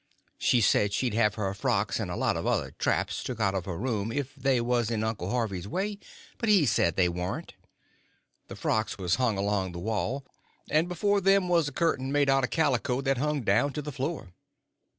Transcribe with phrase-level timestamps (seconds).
[0.39, 3.65] She said she'd have her frocks and a lot of other traps took out of
[3.65, 5.99] her room if they was in Uncle Harvey's way,
[6.39, 7.53] but he said they warn't.
[8.47, 10.25] The frocks was hung along the wall,
[10.71, 13.91] and before them was a curtain made out of calico that hung down to the
[13.91, 14.33] floor.